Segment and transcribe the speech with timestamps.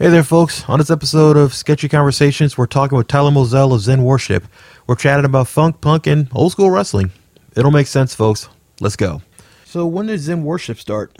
[0.00, 0.64] Hey there, folks.
[0.68, 4.44] On this episode of Sketchy Conversations, we're talking with Tyler Moselle of Zen Worship.
[4.86, 7.10] We're chatting about funk, punk, and old school wrestling.
[7.56, 8.48] It'll make sense, folks.
[8.78, 9.22] Let's go.
[9.64, 11.18] So, when did Zen Worship start?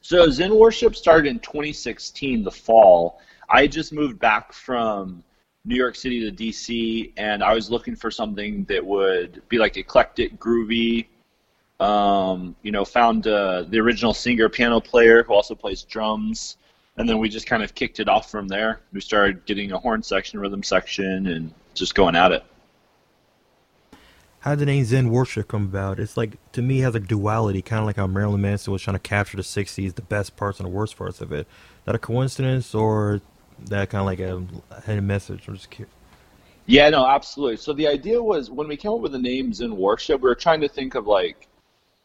[0.00, 3.20] So, Zen Worship started in 2016, the fall.
[3.50, 5.22] I just moved back from
[5.66, 9.76] New York City to DC, and I was looking for something that would be like
[9.76, 11.08] eclectic, groovy.
[11.80, 16.56] Um, you know, found uh, the original singer, piano player who also plays drums
[16.96, 18.80] and then we just kind of kicked it off from there.
[18.92, 22.44] We started getting a horn section, rhythm section, and just going at it.
[24.40, 26.00] How did the name Zen Worship come about?
[26.00, 28.82] It's like to me it has a duality, kind of like how Marilyn Manson was
[28.82, 31.46] trying to capture the '60s, the best parts and the worst parts of it.
[31.84, 33.20] That a coincidence or
[33.66, 35.46] that kind of like a hidden message?
[35.46, 35.94] I'm just curious.
[36.66, 37.56] Yeah, no, absolutely.
[37.56, 40.34] So the idea was when we came up with the name Zen Worship, we were
[40.34, 41.48] trying to think of like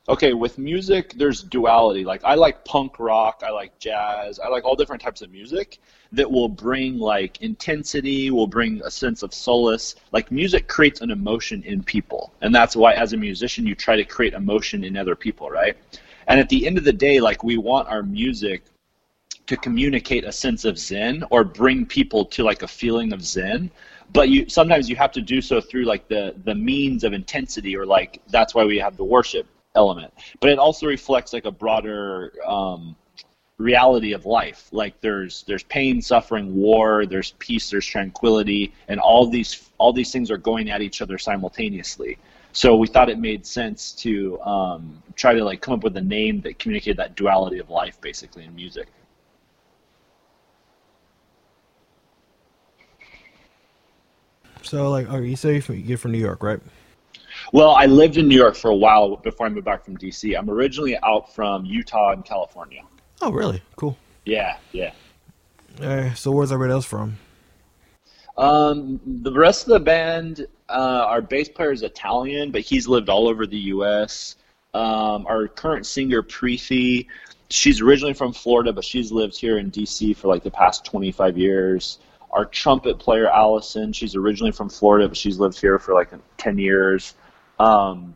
[0.10, 2.04] okay, with music, there's duality.
[2.04, 5.80] Like I like punk rock, I like jazz, I like all different types of music
[6.14, 9.96] that will bring like intensity, will bring a sense of solace.
[10.12, 13.96] Like music creates an emotion in people, and that's why as a musician you try
[13.96, 15.76] to create emotion in other people, right?
[16.28, 18.64] And at the end of the day, like we want our music
[19.48, 23.72] to communicate a sense of zen or bring people to like a feeling of zen
[24.12, 27.76] but you sometimes you have to do so through like the the means of intensity
[27.76, 31.52] or like that's why we have the worship element, but it also reflects like a
[31.52, 32.96] broader um,
[33.58, 34.68] reality of life.
[34.72, 40.12] Like there's there's pain, suffering, war, there's peace, there's tranquility, and all these all these
[40.12, 42.18] things are going at each other simultaneously.
[42.52, 46.02] So we thought it made sense to um, try to like come up with a
[46.02, 48.88] name that communicated that duality of life, basically in music.
[54.64, 56.60] So, like, oh, you say you're from New York, right?
[57.54, 60.38] Well, I lived in New York for a while before I moved back from DC.
[60.38, 62.82] I'm originally out from Utah and California.
[63.22, 63.62] Oh, really?
[63.76, 63.98] Cool.
[64.26, 64.92] Yeah, yeah.
[65.82, 67.18] Uh, so where's everybody else from?
[68.38, 73.10] Um, the rest of the band, uh, our bass player is Italian, but he's lived
[73.10, 74.36] all over the U.S.
[74.74, 77.08] Um, our current singer, Preethi,
[77.50, 80.14] she's originally from Florida, but she's lived here in D.C.
[80.14, 82.00] for like the past 25 years.
[82.32, 86.58] Our trumpet player, Allison, she's originally from Florida, but she's lived here for like 10
[86.58, 87.16] years.
[87.60, 88.16] Um,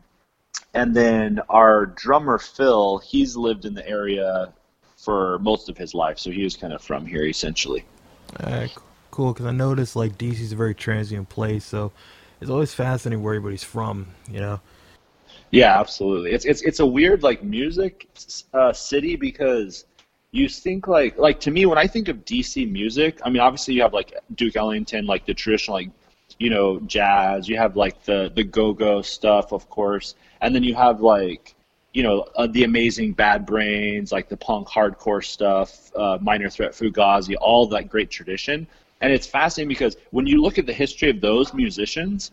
[0.74, 4.52] and then our drummer Phil, he's lived in the area
[4.96, 7.84] for most of his life, so he was kind of from here essentially.
[8.38, 8.68] Uh,
[9.10, 11.92] cool, because I noticed like DC's a very transient place, so
[12.40, 14.60] it's always fascinating where everybody's from, you know.
[15.50, 16.32] Yeah, absolutely.
[16.32, 18.08] It's it's it's a weird like music
[18.54, 19.84] uh, city because
[20.30, 23.74] you think like like to me when I think of DC music, I mean obviously
[23.74, 25.90] you have like Duke Ellington, like the traditional like
[26.42, 27.48] you know, jazz.
[27.48, 31.54] You have like the the go go stuff, of course, and then you have like
[31.92, 36.72] you know uh, the amazing Bad Brains, like the punk hardcore stuff, uh, Minor Threat,
[36.72, 38.66] Fugazi, all that great tradition.
[39.00, 42.32] And it's fascinating because when you look at the history of those musicians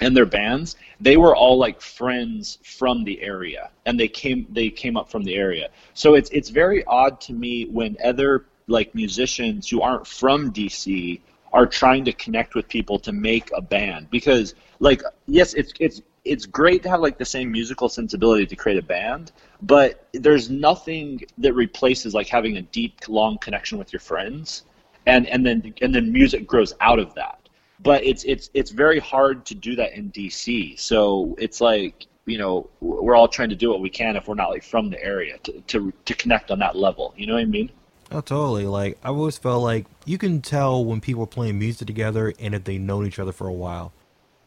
[0.00, 4.70] and their bands, they were all like friends from the area, and they came they
[4.70, 5.68] came up from the area.
[5.92, 11.20] So it's it's very odd to me when other like musicians who aren't from DC
[11.54, 14.10] are trying to connect with people to make a band.
[14.10, 18.56] Because like yes it's it's it's great to have like the same musical sensibility to
[18.56, 19.30] create a band
[19.62, 24.64] but there's nothing that replaces like having a deep long connection with your friends
[25.06, 27.38] and and then and then music grows out of that.
[27.80, 32.38] But it's it's it's very hard to do that in DC so it's like you
[32.38, 35.02] know we're all trying to do what we can if we're not like from the
[35.02, 37.14] area to to, to connect on that level.
[37.16, 37.70] You know what I mean
[38.14, 38.64] Oh, totally.
[38.64, 42.54] Like I've always felt like you can tell when people are playing music together and
[42.54, 43.92] if they've known each other for a while.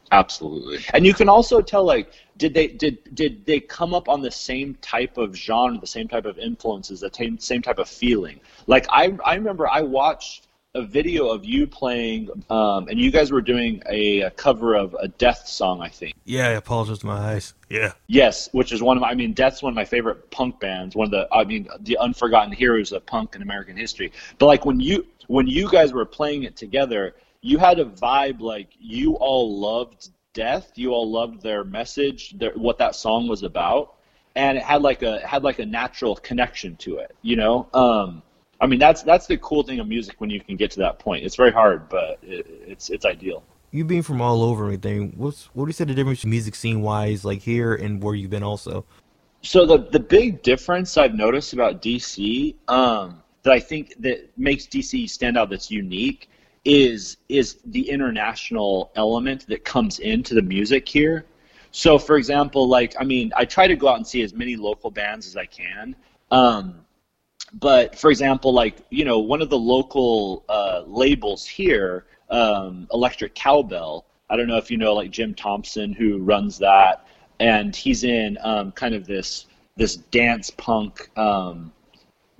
[0.09, 0.79] Absolutely.
[0.93, 4.31] And you can also tell like did they did did they come up on the
[4.31, 8.39] same type of genre, the same type of influences, the same type of feeling.
[8.67, 13.31] Like I I remember I watched a video of you playing, um, and you guys
[13.31, 16.13] were doing a, a, cover of a Death song, I think.
[16.23, 17.53] Yeah, I apologize to my eyes.
[17.69, 17.93] Yeah.
[18.07, 20.95] Yes, which is one of my, I mean, Death's one of my favorite punk bands.
[20.95, 24.11] One of the, I mean, the unforgotten heroes of punk in American history.
[24.37, 28.39] But like when you when you guys were playing it together, you had a vibe
[28.39, 30.73] like you all loved Death.
[30.75, 33.95] You all loved their message, their, what that song was about,
[34.35, 37.15] and it had like a had like a natural connection to it.
[37.23, 37.67] You know.
[37.73, 38.21] Um,
[38.59, 40.99] I mean, that's that's the cool thing of music when you can get to that
[40.99, 41.23] point.
[41.23, 43.43] It's very hard, but it, it's it's ideal.
[43.71, 46.55] You being from all over and everything, what's what do you say the difference music
[46.55, 48.85] scene wise, like here and where you've been also?
[49.41, 54.65] So the the big difference I've noticed about DC, um, that I think that makes
[54.65, 56.29] DC stand out that's unique
[56.65, 61.25] is is the international element that comes into the music here.
[61.71, 64.55] So for example, like I mean, I try to go out and see as many
[64.55, 65.95] local bands as I can.
[66.31, 66.81] Um,
[67.53, 73.35] but for example, like you know, one of the local uh, labels here, um, Electric
[73.35, 74.05] Cowbell.
[74.29, 77.07] I don't know if you know like Jim Thompson who runs that,
[77.39, 79.45] and he's in um, kind of this
[79.77, 81.71] this dance punk um,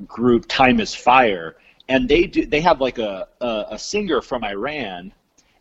[0.06, 1.56] group, Time Is Fire,
[1.88, 5.13] and they do they have like a, a, a singer from Iran,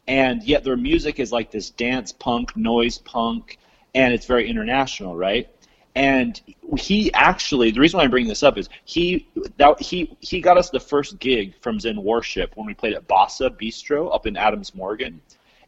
[0.09, 3.59] and yet their music is like this dance punk, noise punk,
[3.95, 5.49] and it's very international, right?
[5.97, 6.43] And
[6.77, 9.27] he actually the reason why I bring this up is he
[9.57, 13.09] that he he got us the first gig from Zen Worship when we played at
[13.09, 15.21] Bossa Bistro up in Adams Morgan.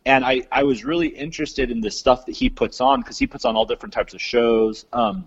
[0.05, 3.27] And I, I was really interested in the stuff that he puts on because he
[3.27, 4.87] puts on all different types of shows.
[4.93, 5.27] Um,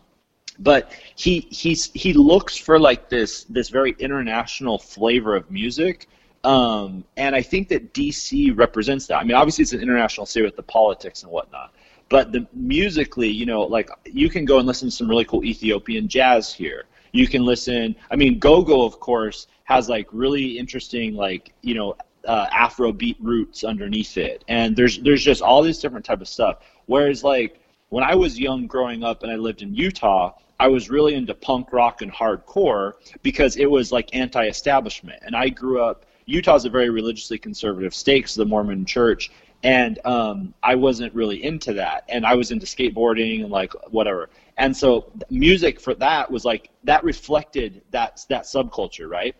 [0.59, 6.07] but he he's he looks for like this this very international flavor of music.
[6.43, 9.17] Um, and I think that DC represents that.
[9.17, 11.73] I mean, obviously it's an international city with the politics and whatnot
[12.11, 15.43] but the musically, you know, like you can go and listen to some really cool
[15.45, 16.83] Ethiopian jazz here.
[17.13, 17.95] You can listen.
[18.11, 21.95] I mean, go-go, of course, has like really interesting, like you know,
[22.27, 26.57] uh, Afrobeat roots underneath it, and there's there's just all this different type of stuff.
[26.85, 30.89] Whereas like when I was young, growing up, and I lived in Utah, I was
[30.89, 32.93] really into punk rock and hardcore
[33.23, 36.05] because it was like anti-establishment, and I grew up.
[36.25, 39.31] Utah's a very religiously conservative state, so the Mormon Church,
[39.63, 44.29] and um, I wasn't really into that, and I was into skateboarding and like whatever.
[44.57, 49.35] And so music for that was like that reflected that that subculture, right?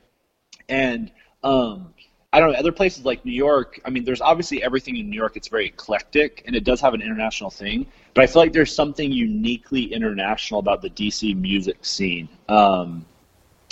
[0.70, 1.12] And
[1.44, 1.94] um,
[2.34, 3.82] I don't know other places like New York.
[3.84, 5.36] I mean, there's obviously everything in New York.
[5.36, 7.86] It's very eclectic, and it does have an international thing.
[8.14, 12.30] But I feel like there's something uniquely international about the DC music scene.
[12.48, 13.06] Um,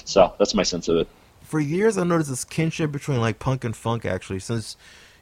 [0.04, 1.08] so that's my sense of it.
[1.44, 4.06] For years, I noticed this kinship between like punk and funk.
[4.06, 4.76] Actually, since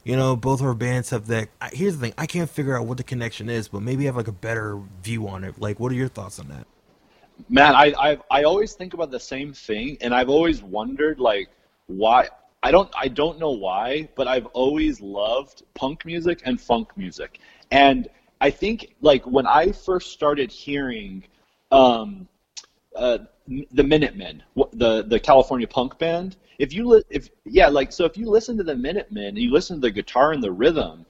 [0.07, 1.49] you know, both of our bands have that.
[1.73, 4.29] Here's the thing: I can't figure out what the connection is, but maybe have like
[4.29, 5.59] a better view on it.
[5.59, 6.65] Like, what are your thoughts on that?
[7.49, 11.49] Man, I I I always think about the same thing, and I've always wondered like
[11.87, 12.29] why.
[12.63, 17.39] I don't I don't know why, but I've always loved punk music and funk music,
[17.71, 18.07] and
[18.39, 21.25] I think like when I first started hearing
[21.69, 22.29] um,
[22.95, 23.17] uh,
[23.71, 28.17] the Minutemen, the the California punk band, if you li- if yeah like so if
[28.17, 31.05] you listen to the Minutemen you listen to the guitar and the rhythm,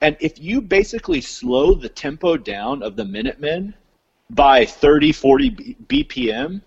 [0.00, 3.74] and if you basically slow the tempo down of the Minutemen
[4.30, 6.62] by 30 40 BPM,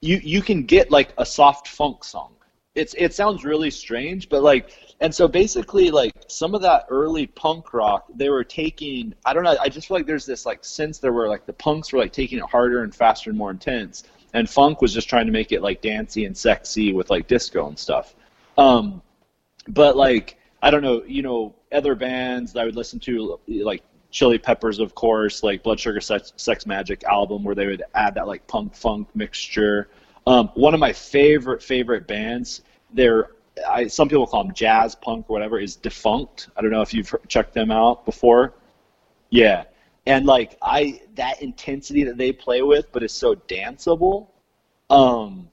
[0.00, 2.32] you you can get like a soft funk song.
[2.74, 7.26] It's it sounds really strange, but like and so basically like some of that early
[7.26, 10.64] punk rock they were taking I don't know I just feel like there's this like
[10.64, 13.50] sense there were like the punks were like taking it harder and faster and more
[13.50, 14.04] intense
[14.34, 17.68] and funk was just trying to make it like dancey and sexy with like disco
[17.68, 18.14] and stuff.
[18.58, 19.02] Um,
[19.68, 23.82] but like I don't know, you know, other bands that I would listen to like
[24.10, 28.14] Chili Peppers, of course, like Blood Sugar Sex, Sex Magik album where they would add
[28.16, 29.88] that like punk funk mixture.
[30.26, 32.62] Um, one of my favorite favorite bands,
[32.92, 33.30] they're
[33.68, 36.48] I, some people call them jazz punk or whatever, is Defunkt.
[36.56, 38.54] I don't know if you've checked them out before.
[39.30, 39.64] Yeah,
[40.10, 44.28] and like I that intensity that they play with, but it's so danceable.
[44.90, 45.48] Um,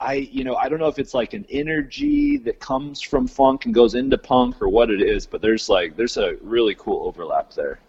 [0.00, 3.66] I you know I don't know if it's like an energy that comes from funk
[3.66, 7.06] and goes into punk or what it is, but there's like there's a really cool
[7.06, 7.80] overlap there.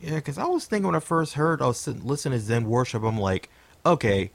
[0.00, 2.68] Yeah, because I was thinking when I first heard, I was sitting, listening to Zen
[2.68, 3.02] Worship.
[3.02, 3.50] I'm like,
[3.84, 4.30] okay,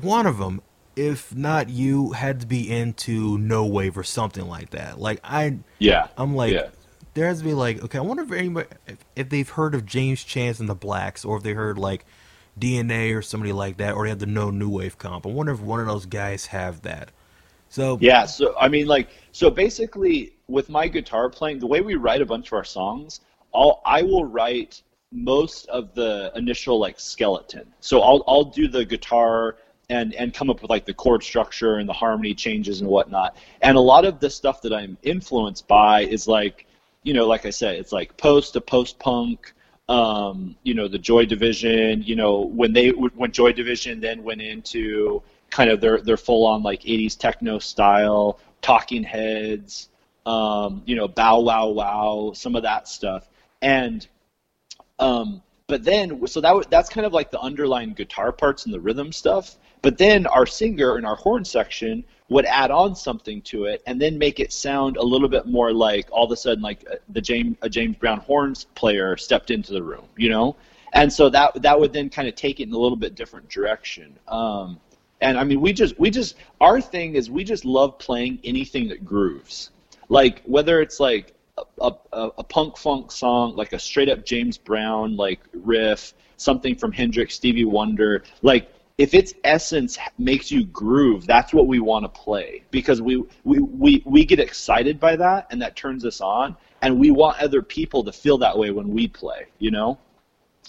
[0.00, 0.62] one of them,
[0.96, 4.98] if not you, had to be into no wave or something like that.
[4.98, 6.70] Like I, yeah, I'm like, yeah
[7.14, 9.86] there has to be like, okay, I wonder if anybody if, if they've heard of
[9.86, 12.04] James Chance and the Blacks, or if they heard like
[12.58, 15.26] DNA or somebody like that, or they have the No New Wave comp.
[15.26, 17.10] I wonder if one of those guys have that.
[17.68, 21.94] So yeah, so I mean, like, so basically, with my guitar playing, the way we
[21.94, 23.20] write a bunch of our songs,
[23.54, 27.72] I'll I will write most of the initial like skeleton.
[27.80, 29.56] So I'll I'll do the guitar
[29.88, 33.36] and and come up with like the chord structure and the harmony changes and whatnot.
[33.62, 36.66] And a lot of the stuff that I'm influenced by is like
[37.02, 39.52] you know, like I said, it's like post to post punk.
[39.88, 42.02] Um, you know, the Joy Division.
[42.02, 46.46] You know, when they when Joy Division then went into kind of their their full
[46.46, 49.88] on like 80s techno style, Talking Heads.
[50.26, 53.28] Um, you know, Bow Wow Wow, some of that stuff,
[53.62, 54.06] and
[54.98, 58.80] um, but then so that that's kind of like the underlying guitar parts and the
[58.80, 59.56] rhythm stuff.
[59.82, 64.00] But then our singer in our horn section would add on something to it and
[64.00, 66.94] then make it sound a little bit more like all of a sudden like uh,
[67.10, 70.56] the James a James Brown horns player stepped into the room, you know,
[70.94, 73.48] and so that that would then kind of take it in a little bit different
[73.48, 74.16] direction.
[74.28, 74.80] Um,
[75.20, 78.88] and I mean, we just we just our thing is we just love playing anything
[78.88, 79.70] that grooves,
[80.08, 81.34] like whether it's like
[81.80, 86.76] a, a, a punk funk song, like a straight up James Brown like riff, something
[86.76, 92.04] from Hendrix, Stevie Wonder, like if its essence makes you groove, that's what we want
[92.04, 96.20] to play because we, we, we, we get excited by that and that turns us
[96.20, 99.96] on and we want other people to feel that way when we play, you know?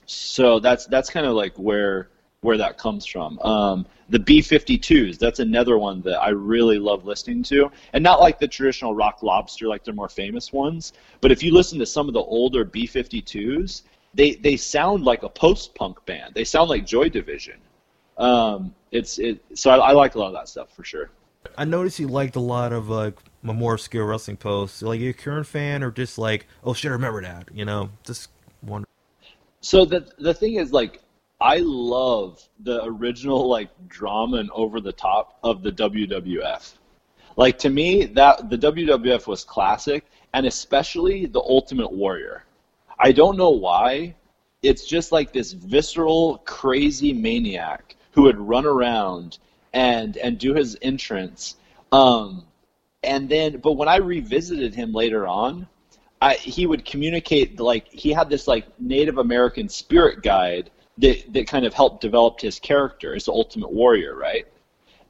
[0.06, 2.08] So that's that's kind of like where
[2.40, 3.38] where that comes from.
[3.40, 7.70] Um, the B52s, that's another one that I really love listening to.
[7.92, 11.54] And not like the traditional rock lobster, like the more famous ones, but if you
[11.54, 13.82] listen to some of the older B52s,
[14.14, 16.34] they, they sound like a post punk band.
[16.34, 17.60] They sound like Joy Division.
[18.22, 21.10] Um, it's it, so I, I, like a lot of that stuff for sure.
[21.58, 24.84] I noticed you liked a lot of like more obscure wrestling posts.
[24.84, 27.50] Like, you a current fan or just like, oh shit, I remember that?
[27.52, 28.30] You know, just
[28.62, 28.88] wonder.
[29.62, 31.02] So the the thing is, like,
[31.40, 36.74] I love the original like drama and over the top of the WWF.
[37.38, 42.44] Like to me, that the WWF was classic, and especially the Ultimate Warrior.
[43.00, 44.14] I don't know why.
[44.62, 49.38] It's just like this visceral, crazy maniac who would run around
[49.74, 51.56] and and do his entrance.
[51.92, 52.46] Um,
[53.04, 55.68] and then, but when I revisited him later on,
[56.22, 61.48] I, he would communicate like he had this like Native American spirit guide that that
[61.48, 64.46] kind of helped develop his character as the Ultimate Warrior, right?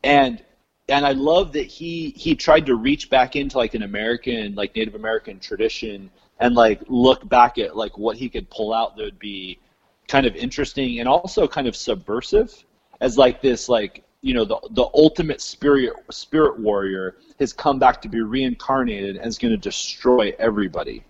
[0.04, 0.44] And
[0.88, 4.76] and I love that he he tried to reach back into like an American like
[4.76, 9.04] Native American tradition and like look back at like what he could pull out that
[9.04, 9.60] would be
[10.08, 12.66] kind of interesting and also kind of subversive
[13.02, 18.02] as like this like you know the the ultimate spirit spirit warrior has come back
[18.04, 21.04] to be reincarnated and is going to destroy everybody.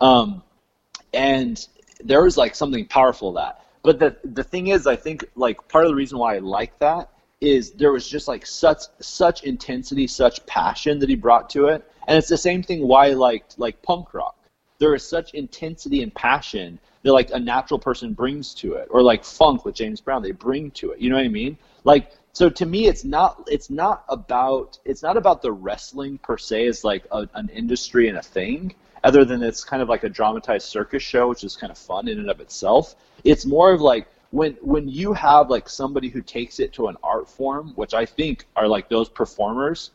[0.00, 0.42] Um,
[1.12, 1.64] and
[2.02, 3.64] there was like something powerful that.
[3.82, 6.76] But the the thing is i think like part of the reason why i like
[6.80, 11.66] that is there was just like such such intensity such passion that he brought to
[11.66, 11.88] it.
[12.08, 14.35] And it's the same thing why i liked like punk rock
[14.78, 18.88] there is such intensity and passion that like a natural person brings to it.
[18.90, 21.00] Or like funk with james brown they bring to it.
[21.00, 21.58] You know what i mean?
[21.84, 26.36] Like so to me it's not it's not about it's not about the wrestling per
[26.36, 30.04] se as like a, an industry and a thing other than it's kind of like
[30.04, 32.96] a dramatized circus show which is kind of fun in and of itself.
[33.24, 36.96] It's more of like when when you have like somebody who takes it to an
[37.02, 39.92] art form which i think are like those performers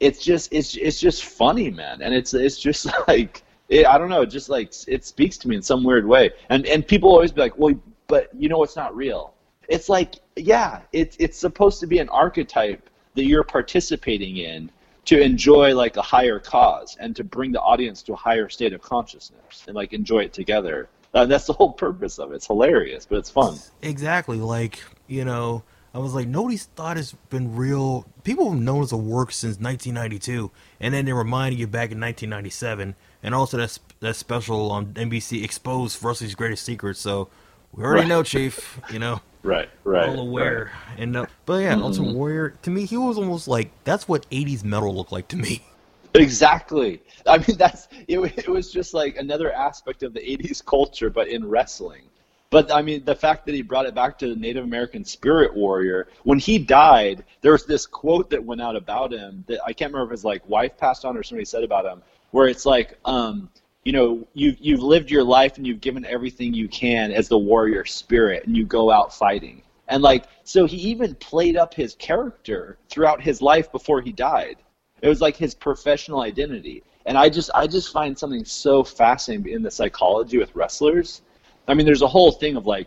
[0.00, 2.02] it's just it's it's just funny man.
[2.02, 5.56] And it's it's just like it, i don't know just like it speaks to me
[5.56, 7.74] in some weird way and and people always be like well
[8.06, 9.34] but you know it's not real
[9.70, 14.70] it's like, yeah, it's it's supposed to be an archetype that you're participating in
[15.04, 18.72] to enjoy like a higher cause and to bring the audience to a higher state
[18.72, 20.88] of consciousness and like enjoy it together.
[21.14, 22.36] Uh, that's the whole purpose of it.
[22.36, 23.58] It's hilarious, but it's fun.
[23.82, 24.38] Exactly.
[24.38, 25.62] Like, you know,
[25.94, 28.06] I was like, nobody's thought it's been real.
[28.24, 30.50] People have known it's a work since 1992,
[30.80, 35.44] and then they reminded you back in 1997, and also that that special on NBC
[35.44, 37.00] exposed Rusty's greatest secrets.
[37.00, 37.28] So
[37.72, 38.08] we already right.
[38.08, 38.80] know, Chief.
[38.90, 39.20] You know.
[39.42, 40.06] Right, right.
[40.06, 40.70] All aware.
[40.90, 40.98] Right.
[41.00, 41.82] And uh, but yeah, mm-hmm.
[41.84, 42.50] Ultimate Warrior.
[42.60, 45.62] To me, he was almost like that's what '80s metal looked like to me.
[46.12, 47.00] Exactly.
[47.24, 48.18] I mean, that's it.
[48.18, 52.02] It was just like another aspect of the '80s culture, but in wrestling.
[52.50, 55.54] But I mean, the fact that he brought it back to the Native American spirit
[55.54, 56.08] warrior.
[56.24, 59.92] When he died, there was this quote that went out about him that I can't
[59.92, 62.98] remember if his like wife passed on or somebody said about him, where it's like,
[63.04, 63.50] um,
[63.84, 67.38] you know you you've lived your life and you've given everything you can as the
[67.38, 71.94] warrior spirit and you go out fighting and like so he even played up his
[71.94, 74.56] character throughout his life before he died
[75.00, 79.52] it was like his professional identity and i just i just find something so fascinating
[79.52, 81.22] in the psychology with wrestlers
[81.66, 82.86] i mean there's a whole thing of like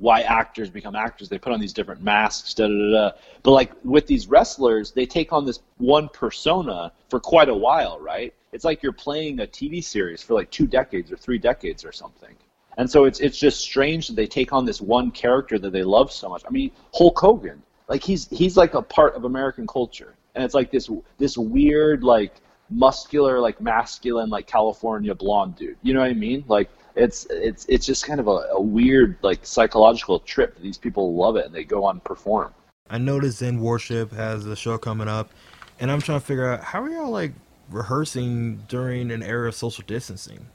[0.00, 1.28] why actors become actors.
[1.28, 3.10] They put on these different masks, da da da.
[3.42, 7.98] But like with these wrestlers, they take on this one persona for quite a while,
[7.98, 8.32] right?
[8.52, 11.92] It's like you're playing a TV series for like two decades or three decades or
[11.92, 12.34] something.
[12.78, 15.82] And so it's it's just strange that they take on this one character that they
[15.82, 16.44] love so much.
[16.46, 20.54] I mean, Hulk Hogan, like he's he's like a part of American culture, and it's
[20.54, 20.88] like this
[21.18, 22.36] this weird like
[22.70, 25.76] muscular like masculine like California blonde dude.
[25.82, 26.44] You know what I mean?
[26.46, 30.56] Like it's it's it's just kind of a, a weird like psychological trip.
[30.60, 32.54] These people love it and they go on and perform.
[32.88, 35.30] I noticed Zen Worship has a show coming up,
[35.80, 37.32] and I'm trying to figure out how are y'all like
[37.70, 40.46] rehearsing during an era of social distancing.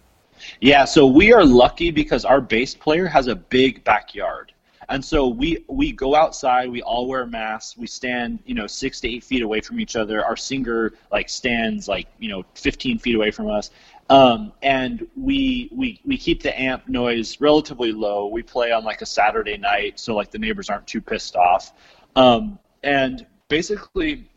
[0.60, 4.54] Yeah, so we are lucky because our bass player has a big backyard.
[4.90, 6.70] And so we we go outside.
[6.70, 7.78] We all wear masks.
[7.78, 10.26] We stand, you know, six to eight feet away from each other.
[10.26, 13.72] Our singer like stands like you know 15 feet away from us,
[14.10, 18.28] um, and we we we keep the amp noise relatively low.
[18.28, 21.74] We play on like a Saturday night, so like the neighbors aren't too pissed off.
[22.16, 24.30] Um, and basically,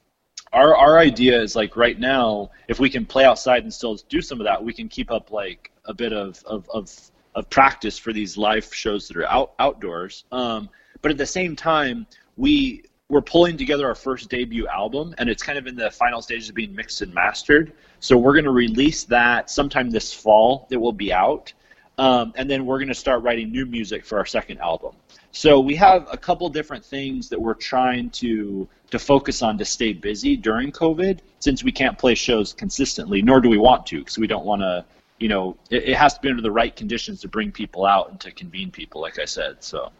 [0.52, 4.20] our our idea is like right now, if we can play outside and still do
[4.20, 6.90] some of that, we can keep up like a bit of of of,
[7.34, 10.24] of practice for these live shows that are out outdoors.
[10.32, 10.68] Um,
[11.02, 15.42] but at the same time, we we're pulling together our first debut album, and it's
[15.42, 17.72] kind of in the final stages of being mixed and mastered.
[18.00, 20.66] So we're going to release that sometime this fall.
[20.70, 21.52] It will be out,
[21.98, 24.94] um, and then we're going to start writing new music for our second album.
[25.32, 29.64] So we have a couple different things that we're trying to to focus on to
[29.64, 33.98] stay busy during COVID, since we can't play shows consistently, nor do we want to,
[33.98, 34.84] because we don't want to.
[35.18, 38.10] You know, it, it has to be under the right conditions to bring people out
[38.10, 39.64] and to convene people, like I said.
[39.64, 39.90] So.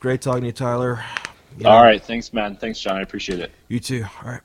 [0.00, 1.04] Great talking to you, Tyler.
[1.56, 2.02] You know, All right.
[2.02, 2.56] Thanks, man.
[2.56, 2.96] Thanks, John.
[2.96, 3.52] I appreciate it.
[3.68, 4.04] You too.
[4.24, 4.40] All right.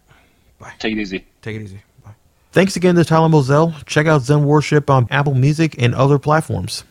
[0.60, 0.74] Bye.
[0.78, 1.26] Take it easy.
[1.42, 1.82] Take it easy.
[2.58, 3.76] Thanks again to Tyler Moselle.
[3.86, 6.84] Check out Zen Worship on Apple Music and other platforms.